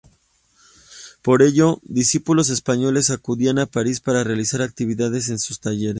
Por 1.21 1.43
ello, 1.43 1.79
discípulos 1.83 2.49
españoles 2.49 3.11
acudían 3.11 3.59
a 3.59 3.67
París 3.67 3.99
para 3.99 4.23
realizar 4.23 4.63
actividades 4.63 5.29
en 5.29 5.37
sus 5.37 5.59
talleres. 5.59 5.89